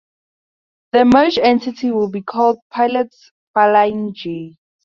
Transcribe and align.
The 0.93 1.05
merged 1.05 1.37
entity 1.37 1.91
will 1.91 2.09
be 2.09 2.23
called 2.23 2.57
Pilot 2.71 3.13
Flying 3.53 4.15
J. 4.15 4.55